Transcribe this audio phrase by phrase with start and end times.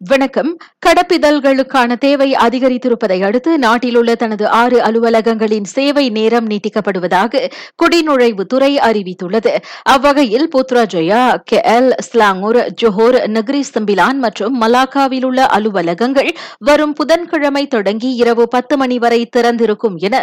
[0.00, 0.48] வணக்கம்.
[0.86, 7.40] கடப்பிதழ்களுக்கான தேவை அதிகரித்திருப்பதை அடுத்து நாட்டில் உள்ள தனது ஆறு அலுவலகங்களின் சேவை நேரம் நீட்டிக்கப்படுவதாக
[7.82, 9.52] குடிநுழைவுத்துறை அறிவித்துள்ளது.
[9.82, 18.10] அவ்வகையில் Putrajaya K L Selangor Johor Negeri Sembilan மற்றும் மலாக்காவில் உள்ள அலுவலகங்கள் வரும் புதன்கிழமை தொடங்கி
[18.16, 20.14] இரவு பத்து மணி வரை திறந்திருக்கும் என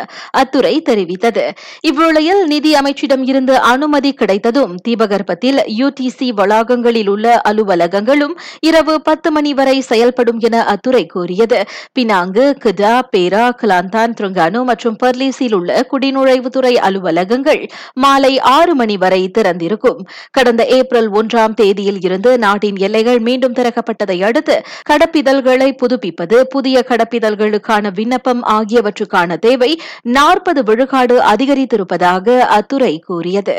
[0.41, 1.47] அத்துறை தெரிவித்தது.
[1.81, 9.77] இவ்வேளையில் நிதி அமைச்சிடம் இருந்து அனுமதி கிடைத்ததும் தீபகற்பத்தில் யுடிசி வளாகங்களில் உள்ள அலுவலகங்களும் இரவு பத்து மணி வரை
[9.91, 11.59] செயல்படும் என அத்துறை கூறியது.
[11.97, 17.61] பினாங்கு கிடா பேரா கிளாந்தான் திருங்கானு மற்றும் பர்லீஸில் உள்ள குடிநுழைவுத்துறை அலுவலகங்கள்
[18.03, 19.99] மாலை ஆறு மணி வரை திறந்திருக்கும்.
[20.31, 24.57] கடந்த ஏப்ரல் ஒன்றாம் தேதியில் இருந்து நாட்டின் எல்லைகள் மீண்டும் திறக்கப்பட்டதை அடுத்து
[24.89, 29.71] கடப்பிதழ்களை புதுப்பிப்பது புதிய கடப்பிதழ்களுக்கான விண்ணப்பம் ஆகியவற்றுக்கான தேவை
[30.17, 33.57] நாற்பது விழுக்காடு அதிகரித்திருப்பதாக அத்துறை கூறியது.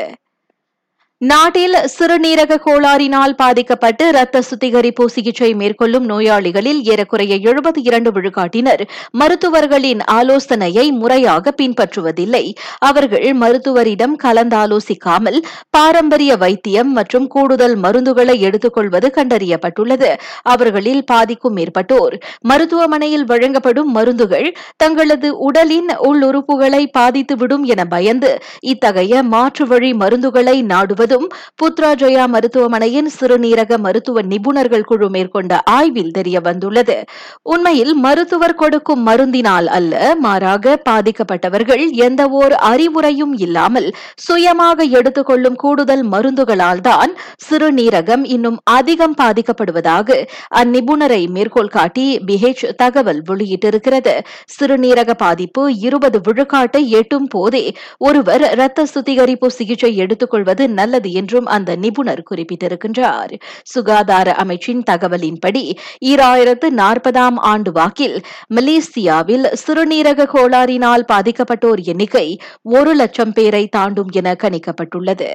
[1.21, 8.81] நாட்டில் சிறுநீரக கோளாறினால் பாதிக்கப்பட்டு ரத்த சுத்திகரிப்பு சிகிச்சை மேற்கொள்ளும் நோயாளிகளில் ஏறக்குறைய எழுபத்தி இரண்டு விழுக்காட்டினர்.
[9.11, 12.53] மருத்துவர்களின் ஆலோசனையை முறையாக பின்பற்றுவதில்லை.
[12.79, 20.11] அவர்கள் மருத்துவரிடம் கலந்தாலோசிக்காமல் பாரம்பரிய வைத்தியம் மற்றும் கூடுதல் மருந்துகளை எடுத்துக்கொள்வது கண்டறியப்பட்டுள்ளது.
[20.41, 29.93] அவர்களில் பாதிக்கும் மேற்பட்டோர் மருத்துவமனையில் வழங்கப்படும் மருந்துகள் தங்களது உடலின் உள்ளுறுப்புகளை பாதித்துவிடும் என பயந்து இத்தகைய மாற்று வழி
[29.93, 31.27] மருந்துகளை நாடுவது முழுவதும்
[31.59, 36.95] புத்ராஜயா மருத்துவமனையின் சிறுநீரக மருத்துவ நிபுணர்கள் குழு மேற்கொண்ட ஆய்வில் தெரிய வந்துள்ளது
[37.45, 43.87] உண்மையில் மருத்துவர் கொடுக்கும் மருந்தினால் அல்ல மாறாக பாதிக்கப்பட்டவர்கள் எந்தவோர் அறிவுரையும் இல்லாமல்
[44.25, 47.13] சுயமாக எடுத்துக்கொள்ளும் கூடுதல் மருந்துகளால் தான்
[47.45, 50.17] சிறுநீரகம் இன்னும் அதிகம் பாதிக்கப்படுவதாக
[50.61, 54.15] அந்நிபுணரை மேற்கோள் காட்டி பிஹெச் தகவல் வெளியிட்டிருக்கிறது.
[54.55, 57.63] சிறுநீரக பாதிப்பு இருபது விழுக்காட்டை எட்டும் போதே
[57.99, 63.33] ஒருவர் இரத்த சுத்திகரிப்பு சிகிச்சை எடுத்துக்கொள்வது நல்ல நல்லது என்றும் அந்த நிபுணர் குறிப்பிட்டிருக்கின்றார்.
[63.63, 65.63] சுகாதார அமைச்சின் தகவலின்படி
[66.05, 68.17] ஈராயிரத்து நாற்பதாம் ஆண்டு வாக்கில்
[68.55, 72.27] மலேசியாவில் சிறுநீரக கோளாறினால் பாதிக்கப்பட்டோர் எண்ணிக்கை
[72.63, 75.29] ஒரு லட்சம் பேரை தாண்டும் என கணிக்கப்பட்டுள்ளது.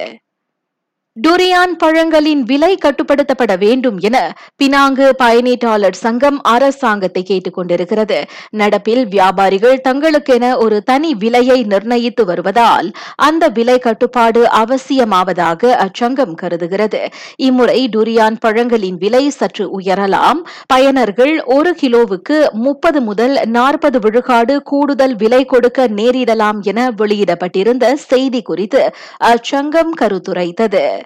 [1.27, 8.25] டுரியான் பழங்களின் விலை கட்டுப்படுத்தப்பட வேண்டும் என பினாங்கு பயணீட்டாளர் சங்கம் அரசாங்கத்தை கேட்டுக் கொண்டிருக்கிறது.
[8.57, 17.09] நடப்பில் வியாபாரிகள் தங்களுக்கென ஒரு தனி விலையை நிர்ணயித்து வருவதால் அந்த விலை கட்டுப்பாடு அவசியமாவதாக அச்சங்கம் கருதுகிறது.
[17.35, 20.41] இம்முறை டுரியான் பழங்களின் விலை சற்று உயரலாம்.
[20.73, 28.95] பயனர்கள் ஒரு கிலோவுக்கு முப்பது முதல் நாற்பது விழுக்காடு கூடுதல் விலை கொடுக்க நேரிடலாம் என வெளியிடப்பட்டிருந்த செய்தி குறித்து
[29.23, 31.00] அச்சங்கம் கருத்துரைத்தது.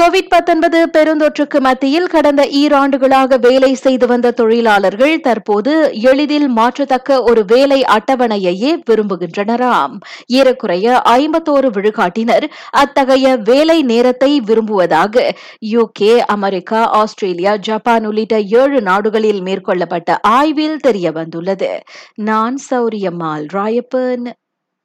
[0.00, 8.72] கோவிட் பெருந்தொற்றுக்கு மத்தியில் கடந்த ஈராண்டுகளாக வேலை செய்து வந்த தொழிலாளர்கள் தற்போது எளிதில் மாற்றத்தக்க ஒரு வேலை அட்டவணையையே
[8.90, 9.94] விரும்புகின்றனராம்.
[10.26, 15.34] ஏறக்குறைய ஐம்பத்தோரு விழுக்காட்டினர் அத்தகைய வேலை நேரத்தை விரும்புவதாக
[15.66, 21.80] யுகே அமெரிக்கா ஆஸ்திரேலியா ஜப்பான் உள்ளிட்ட ஏழு நாடுகளில் மேற்கொள்ளப்பட்ட ஆய்வில் தெரியவந்துள்ளது.
[22.14, 24.26] நான் சௌரியம்மாள் ராயப்பன்.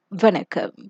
[0.08, 0.80] வணக்கம்.